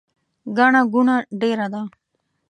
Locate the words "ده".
1.73-1.81